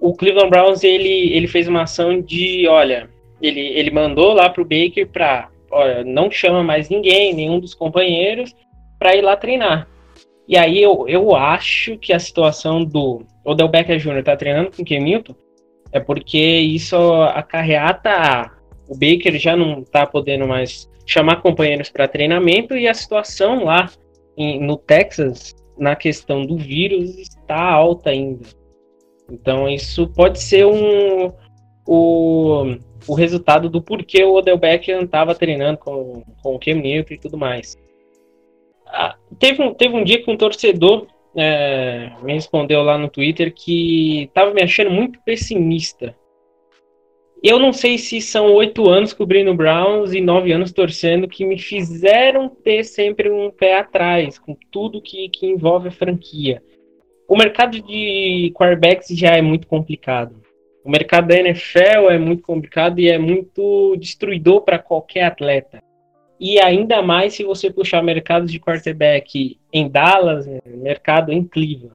[0.00, 3.08] O Cleveland Browns ele, ele fez uma ação de, olha,
[3.40, 7.74] ele, ele mandou lá para o Baker para, olha, não chama mais ninguém, nenhum dos
[7.74, 8.54] companheiros,
[8.98, 9.86] para ir lá treinar.
[10.48, 14.22] E aí eu, eu acho que a situação do Odell Beckham Jr.
[14.24, 15.34] tá treinando com o Ken Milton
[15.92, 18.50] é porque isso acarreata
[18.88, 23.88] o Baker já não está podendo mais chamar companheiros para treinamento e a situação lá
[24.36, 28.46] em, no Texas na questão do vírus está alta ainda.
[29.30, 31.32] Então isso pode ser um
[31.86, 37.14] o, o resultado do porquê o Odell Beckham estava treinando com, com o Cam Newton
[37.14, 37.76] e tudo mais.
[38.86, 43.52] Ah, teve, um, teve um dia que um torcedor é, me respondeu lá no Twitter
[43.54, 46.14] que estava me achando muito pessimista.
[47.42, 51.58] Eu não sei se são oito anos cobrindo Browns e nove anos torcendo que me
[51.58, 56.62] fizeram ter sempre um pé atrás com tudo que, que envolve a franquia.
[57.30, 60.42] O mercado de quarterbacks já é muito complicado.
[60.84, 65.80] O mercado da NFL é muito complicado e é muito destruidor para qualquer atleta.
[66.40, 71.92] E ainda mais se você puxar mercado de quarterback em Dallas, né, mercado Cleveland.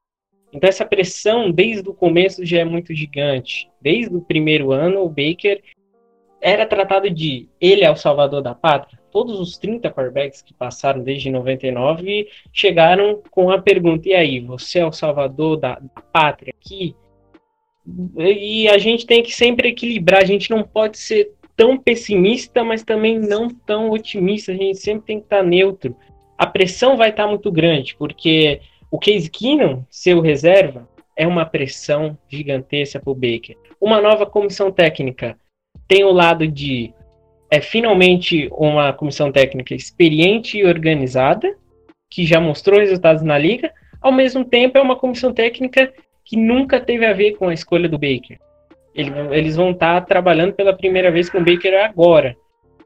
[0.53, 3.69] Então essa pressão desde o começo já é muito gigante.
[3.81, 5.61] Desde o primeiro ano, o Baker
[6.39, 8.97] era tratado de ele é o salvador da pátria.
[9.15, 14.79] Todos os 30 quarterbacks que passaram desde 99 chegaram com a pergunta: e aí, você
[14.79, 16.93] é o salvador da, da pátria aqui?
[18.17, 22.83] E a gente tem que sempre equilibrar, a gente não pode ser tão pessimista, mas
[22.83, 24.51] também não tão otimista.
[24.51, 25.95] A gente sempre tem que estar neutro.
[26.37, 28.59] A pressão vai estar muito grande, porque
[28.91, 33.55] o Case Keenum, seu reserva, é uma pressão gigantesca para o Baker.
[33.79, 35.39] Uma nova comissão técnica
[35.87, 36.93] tem o lado de
[37.55, 41.55] é finalmente uma comissão técnica experiente e organizada,
[42.09, 45.91] que já mostrou resultados na liga, ao mesmo tempo é uma comissão técnica
[46.25, 48.37] que nunca teve a ver com a escolha do Baker.
[48.93, 52.35] Ele, eles vão estar tá trabalhando pela primeira vez com o Baker agora.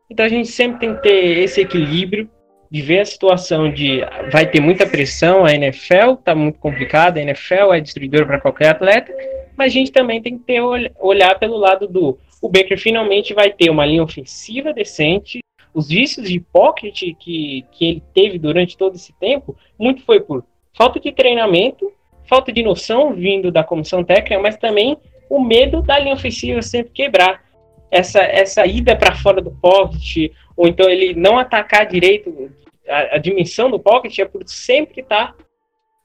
[0.07, 2.29] Então a gente sempre tem que ter esse equilíbrio
[2.69, 4.01] de ver a situação de
[4.31, 8.69] vai ter muita pressão, a NFL está muito complicada, a NFL é destruidor para qualquer
[8.69, 9.11] atleta,
[9.57, 10.61] mas a gente também tem que ter,
[10.99, 15.39] olhar pelo lado do o Baker finalmente vai ter uma linha ofensiva decente,
[15.73, 20.43] os vícios de pocket que, que ele teve durante todo esse tempo, muito foi por
[20.73, 21.91] falta de treinamento,
[22.27, 24.97] falta de noção vindo da comissão técnica, mas também
[25.29, 27.47] o medo da linha ofensiva sempre quebrar.
[27.91, 32.51] Essa, essa ida para fora do pocket, ou então ele não atacar direito,
[32.87, 35.35] a, a dimensão do pocket é por sempre estar tá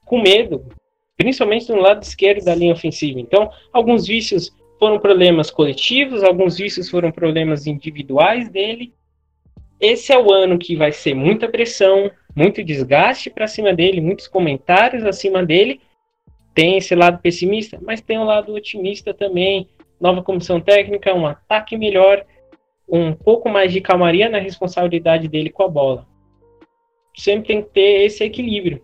[0.07, 0.65] com medo,
[1.17, 3.21] principalmente no lado esquerdo da linha ofensiva.
[3.21, 8.93] Então, alguns vícios foram problemas coletivos, alguns vícios foram problemas individuais dele.
[9.81, 14.27] Esse é o ano que vai ser muita pressão, muito desgaste para cima dele, muitos
[14.27, 15.81] comentários acima dele,
[16.55, 19.69] tem esse lado pessimista, mas tem um lado otimista também.
[20.01, 22.25] Nova comissão técnica, um ataque melhor,
[22.89, 26.07] um pouco mais de calmaria na responsabilidade dele com a bola.
[27.17, 28.83] Sempre tem que ter esse equilíbrio.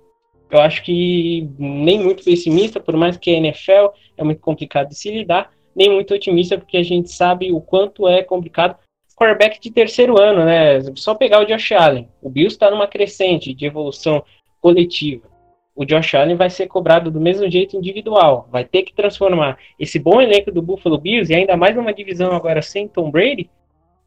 [0.51, 4.97] Eu acho que nem muito pessimista, por mais que a NFL é muito complicado de
[4.97, 8.77] se lidar, nem muito otimista, porque a gente sabe o quanto é complicado.
[9.17, 10.81] Quarterback de terceiro ano, né?
[10.97, 12.09] Só pegar o Josh Allen.
[12.23, 14.25] O Bills está numa crescente de evolução
[14.61, 15.29] coletiva.
[15.75, 18.49] O Josh Allen vai ser cobrado do mesmo jeito individual.
[18.51, 22.33] Vai ter que transformar esse bom elenco do Buffalo Bills, e ainda mais numa divisão
[22.33, 23.51] agora sem Tom Brady,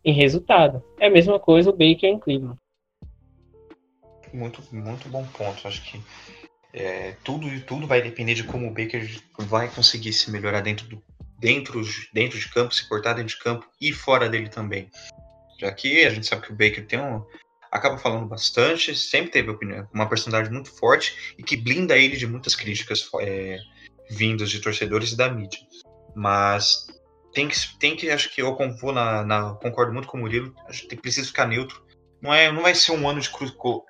[0.04, 0.84] em resultado.
[0.99, 2.58] É a mesma coisa o Baker em Cleveland.
[4.34, 5.67] Muito, muito bom ponto.
[5.67, 5.99] Acho que
[6.73, 11.04] é, tudo, tudo vai depender de como o Baker vai conseguir se melhorar dentro, do,
[11.43, 14.89] dentro, dentro de campo, se portar dentro de campo e fora dele também.
[15.60, 17.21] Já que a gente sabe que o Baker tem um,
[17.69, 22.25] acaba falando bastante, sempre teve opinião, uma personalidade muito forte e que blinda ele de
[22.25, 23.58] muitas críticas é,
[24.10, 25.60] vindas de torcedores e da mídia.
[26.15, 26.88] Mas
[27.34, 30.56] tem que, tem que acho que eu vou na, na, concordo muito com o Murilo,
[30.69, 31.84] acho que precisa ficar neutro.
[32.21, 33.29] Não, é, não vai ser um ano de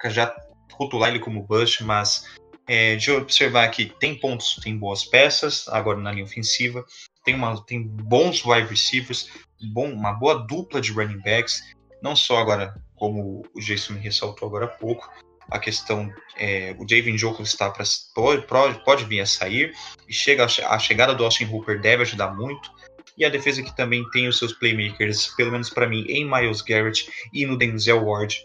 [0.06, 0.36] já
[0.72, 2.34] rotular ele como bust, mas
[2.68, 6.86] é, de observar que tem pontos, tem boas peças, agora na linha ofensiva,
[7.24, 9.30] tem, uma, tem bons wide receivers,
[9.74, 11.62] bom, uma boa dupla de running backs,
[12.02, 15.10] não só agora, como o Jason ressaltou agora há pouco,
[15.52, 17.84] a questão, é, o Javin Joker está pra,
[18.16, 19.74] pode, pode vir a sair,
[20.08, 22.72] e chega a, a chegada do Austin Hooper deve ajudar muito,
[23.18, 26.62] e a defesa que também tem os seus playmakers, pelo menos para mim, em Miles
[26.62, 28.42] Garrett e no Denzel Ward.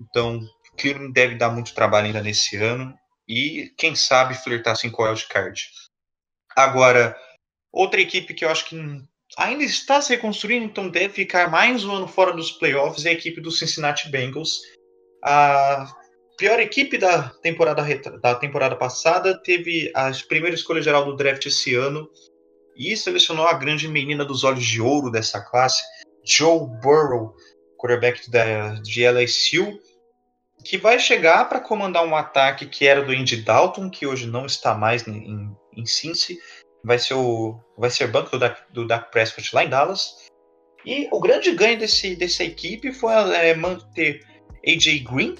[0.00, 0.40] Então,
[0.78, 2.94] Cleveland deve dar muito trabalho ainda nesse ano
[3.32, 5.70] e quem sabe flertar assim com o wildcard.
[6.54, 7.16] Agora,
[7.72, 8.76] outra equipe que eu acho que
[9.38, 13.14] ainda está se reconstruindo, então deve ficar mais um ano fora dos playoffs, é a
[13.14, 14.60] equipe dos Cincinnati Bengals.
[15.24, 15.90] A
[16.36, 17.82] pior equipe da temporada,
[18.20, 22.06] da temporada passada teve a primeira escolha geral do draft esse ano
[22.76, 25.82] e selecionou a grande menina dos olhos de ouro dessa classe,
[26.22, 27.34] Joe Burrow,
[27.78, 29.78] quarterback da, de LSU,
[30.62, 34.46] que vai chegar para comandar um ataque que era do Andy Dalton, que hoje não
[34.46, 36.38] está mais em, em, Cincy,
[36.84, 38.36] vai ser o vai ser banco
[38.70, 40.28] do Dak, Prescott lá em Dallas.
[40.84, 44.20] E o grande ganho desse, dessa equipe foi é, manter
[44.66, 45.36] AJ Green,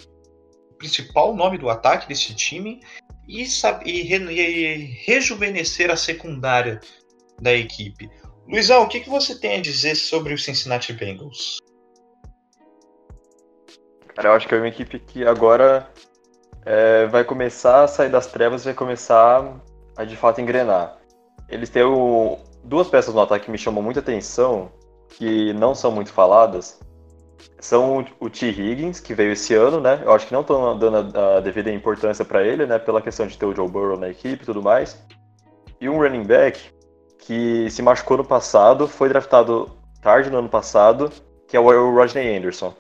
[0.79, 2.81] principal nome do ataque desse time,
[3.29, 3.45] e,
[3.85, 6.81] e, e rejuvenescer a secundária
[7.41, 8.09] da equipe.
[8.47, 11.59] Luizão, o que, que você tem a dizer sobre o Cincinnati Bengals?
[14.15, 15.89] Cara, eu acho que é uma equipe que agora
[16.65, 19.57] é, vai começar a sair das trevas e vai começar
[19.97, 20.99] a de fato engrenar.
[21.49, 24.71] Eles têm o, duas peças no ataque que me chamam muita atenção,
[25.09, 26.81] que não são muito faladas.
[27.59, 28.47] São o, T.
[28.47, 30.01] Higgins, que veio esse ano, né?
[30.05, 32.79] Eu acho que não estão dando a, a, devida importância para ele, né?
[32.79, 35.01] Pela questão de ter o Joe Burrow na equipe e tudo mais.
[35.81, 36.61] E um running back
[37.19, 41.11] que se machucou no passado, foi draftado tarde no ano passado,
[41.49, 42.75] que é o Rodney Anderson.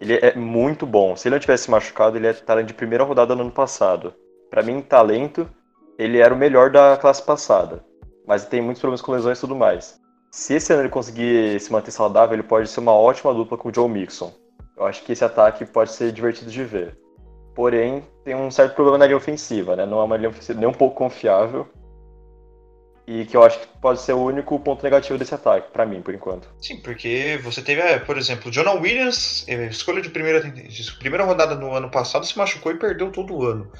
[0.00, 1.16] Ele é muito bom.
[1.16, 4.14] Se ele não tivesse machucado, ele estaria de primeira rodada no ano passado.
[4.50, 5.48] Para mim, talento,
[5.98, 7.84] ele era o melhor da classe passada.
[8.26, 9.98] Mas tem muitos problemas com lesões e tudo mais.
[10.30, 13.68] Se esse ano ele conseguir se manter saudável, ele pode ser uma ótima dupla com
[13.68, 14.32] o Joe Mixon.
[14.76, 16.98] Eu acho que esse ataque pode ser divertido de ver.
[17.54, 19.86] Porém, tem um certo problema na linha ofensiva, né?
[19.86, 21.66] Não é uma linha ofensiva nem um pouco confiável
[23.06, 26.02] e que eu acho que pode ser o único ponto negativo desse ataque, para mim,
[26.02, 26.48] por enquanto.
[26.60, 31.24] Sim, porque você teve, é, por exemplo, Jonah Williams, é, escolha de primeira, de primeira
[31.24, 33.70] rodada no ano passado, se machucou e perdeu todo o ano.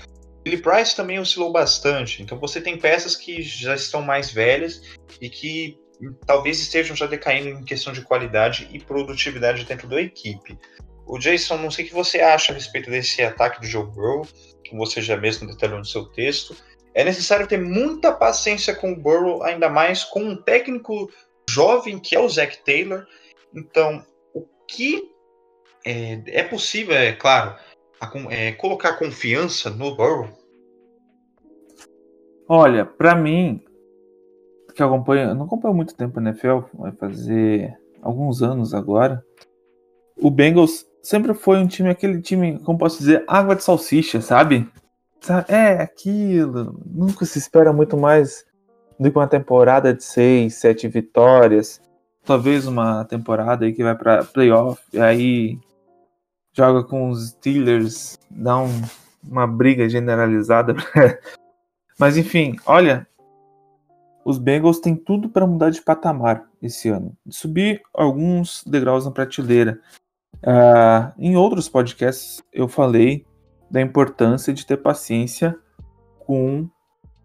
[0.44, 4.80] Billy Price também oscilou bastante, então você tem peças que já estão mais velhas
[5.20, 5.76] e que
[6.24, 10.56] talvez estejam já decaindo em questão de qualidade e produtividade dentro da equipe.
[11.04, 14.26] O Jason, não sei o que você acha a respeito desse ataque do Joe Burrow,
[14.62, 16.56] que você já mesmo detalhou no seu texto,
[16.96, 21.10] é necessário ter muita paciência com o Burrow, ainda mais com um técnico
[21.48, 23.06] jovem que é o Zach Taylor.
[23.54, 25.02] Então, o que
[25.84, 27.54] é, é possível, é claro,
[28.00, 30.30] a, é, colocar confiança no Burrow?
[32.48, 33.62] Olha, para mim,
[34.74, 39.22] que acompanha, não acompanho muito tempo na NFL, vai fazer alguns anos agora.
[40.16, 44.66] O Bengals sempre foi um time, aquele time, como posso dizer, água de salsicha, sabe?
[45.48, 46.80] É, aquilo.
[46.84, 48.44] Nunca se espera muito mais
[48.98, 51.80] do que uma temporada de seis, sete vitórias.
[52.24, 55.58] Talvez uma temporada aí que vai para playoff, e aí
[56.52, 58.82] joga com os Steelers, dá um,
[59.22, 60.74] uma briga generalizada.
[61.98, 63.06] Mas enfim, olha,
[64.24, 69.78] os Bengals têm tudo para mudar de patamar esse ano, subir alguns degraus na prateleira.
[70.38, 73.24] Uh, em outros podcasts eu falei
[73.70, 75.58] da importância de ter paciência
[76.20, 76.68] com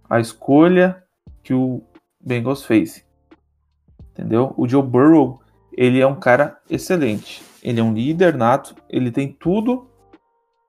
[0.10, 1.04] a escolha
[1.44, 1.82] que o
[2.20, 3.06] Bengals fez.
[4.12, 4.54] Entendeu?
[4.58, 5.40] O Joe Burrow,
[5.72, 7.42] ele é um cara excelente.
[7.64, 9.90] Ele é um líder nato, ele tem tudo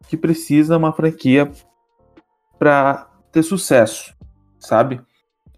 [0.09, 1.51] que precisa uma franquia
[2.59, 4.15] para ter sucesso,
[4.61, 5.01] sabe?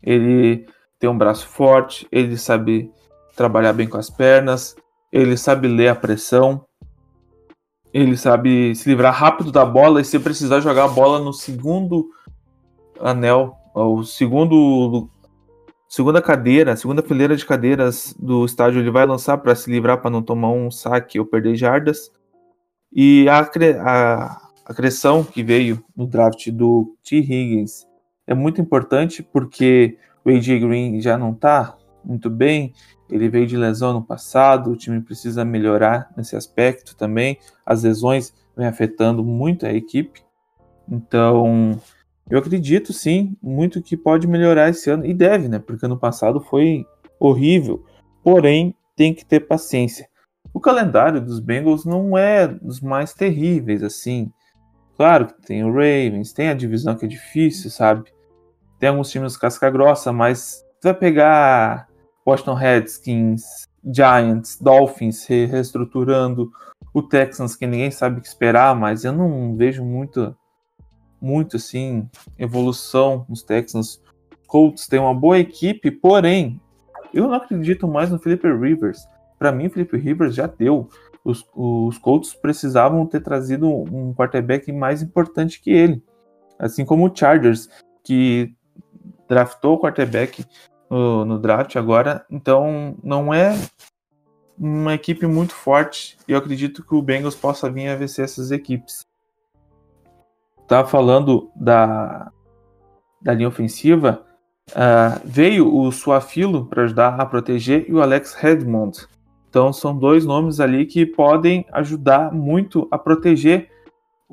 [0.02, 0.66] Ele
[0.98, 2.90] tem um braço forte, ele sabe
[3.36, 4.76] trabalhar bem com as pernas,
[5.12, 6.64] ele sabe ler a pressão,
[7.94, 12.10] ele sabe se livrar rápido da bola e se precisar jogar a bola no segundo
[13.00, 15.08] anel, o segundo
[15.88, 20.10] segunda cadeira, segunda fileira de cadeiras do estádio ele vai lançar para se livrar para
[20.10, 22.10] não tomar um saque ou perder jardas.
[22.92, 27.18] E a, a, a cressão que veio no draft do T.
[27.18, 27.86] Higgins
[28.26, 32.72] é muito importante porque o AJ Green já não está muito bem,
[33.10, 37.38] ele veio de lesão no passado, o time precisa melhorar nesse aspecto também.
[37.64, 40.22] As lesões vêm afetando muito a equipe.
[40.88, 41.80] Então,
[42.28, 45.58] eu acredito sim, muito que pode melhorar esse ano e deve, né?
[45.58, 46.86] Porque ano passado foi
[47.20, 47.84] horrível.
[48.22, 50.08] Porém, tem que ter paciência.
[50.52, 54.30] O calendário dos Bengals não é dos mais terríveis assim.
[54.96, 58.04] Claro que tem o Ravens, tem a divisão que é difícil, sabe?
[58.78, 61.88] Tem alguns times casca grossa, mas você vai pegar
[62.26, 66.50] Washington Redskins, Giants, Dolphins reestruturando,
[66.92, 70.34] o Texans que ninguém sabe o que esperar, mas eu não vejo muito,
[71.20, 72.08] muito assim
[72.38, 74.00] evolução nos Texans.
[74.46, 76.60] Colts tem uma boa equipe, porém
[77.12, 79.06] eu não acredito mais no Felipe Rivers.
[79.38, 80.88] Para mim, Felipe Rivers já deu.
[81.24, 86.02] Os, os Colts precisavam ter trazido um quarterback mais importante que ele,
[86.58, 87.68] assim como o Chargers,
[88.02, 88.54] que
[89.28, 90.44] draftou o quarterback
[90.94, 93.58] no, no draft agora, então não é
[94.56, 98.52] uma equipe muito forte e eu acredito que o Bengals possa vir a vencer essas
[98.52, 99.04] equipes.
[100.68, 102.30] Tá falando da,
[103.20, 104.24] da linha ofensiva,
[104.70, 109.08] uh, veio o Suafilo para ajudar a proteger e o Alex Redmond.
[109.50, 113.68] Então são dois nomes ali que podem ajudar muito a proteger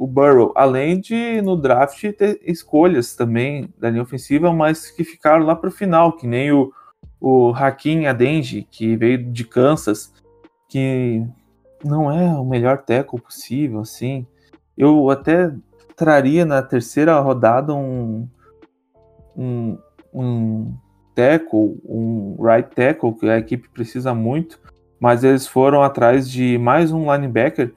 [0.02, 5.46] o Burrow, além de no draft ter escolhas também da linha ofensiva, mas que ficaram
[5.46, 6.74] lá para o final, que nem o,
[7.20, 10.12] o Hakim Adenji, que veio de Kansas,
[10.68, 11.24] que
[11.86, 14.26] não é o melhor tackle possível, assim.
[14.76, 15.54] Eu até
[15.96, 18.28] traria na terceira rodada um,
[19.38, 19.78] um,
[20.12, 20.74] um
[21.14, 24.60] tackle, um right tackle, que a equipe precisa muito,
[25.00, 27.72] mas eles foram atrás de mais um linebacker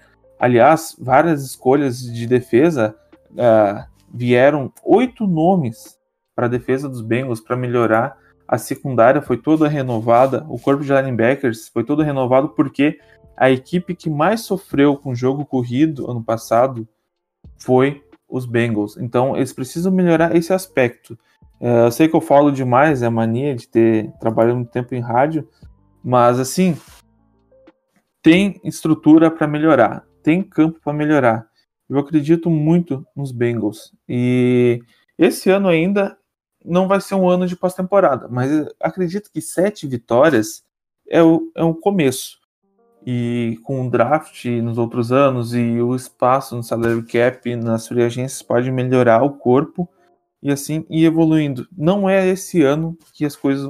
[0.45, 2.95] Aliás, várias escolhas de defesa
[3.31, 3.83] uh,
[4.13, 5.99] vieram oito nomes
[6.37, 8.19] para a defesa dos Bengals para melhorar.
[8.47, 12.99] A secundária foi toda renovada, o corpo de linebackers foi todo renovado porque
[13.35, 16.87] a equipe que mais sofreu com o jogo corrido ano passado
[17.57, 18.99] foi os Bengals.
[18.99, 21.19] Então eles precisam melhorar esse aspecto.
[21.59, 24.95] Uh, eu sei que eu falo demais, é a mania de ter trabalhado muito tempo
[24.95, 25.49] em rádio,
[26.05, 26.77] mas assim
[28.21, 31.47] tem estrutura para melhorar tem campo para melhorar.
[31.89, 33.93] Eu acredito muito nos Bengals.
[34.09, 34.83] E
[35.19, 36.17] esse ano ainda
[36.65, 38.51] não vai ser um ano de pós-temporada, mas
[38.81, 40.65] acredito que sete vitórias
[41.07, 42.39] é o, é um começo.
[43.07, 48.03] E com o draft nos outros anos e o espaço no salary cap nas free
[48.03, 49.87] agências pode melhorar o corpo
[50.43, 51.69] e assim ir evoluindo.
[51.77, 53.63] Não é esse ano que as coisas